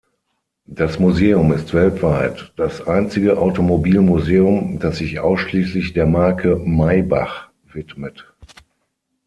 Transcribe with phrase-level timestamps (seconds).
[0.65, 8.25] Das Museum ist weltweit das einzige Automobilmuseum, das sich ausschließlich der Marke Maybach widmet.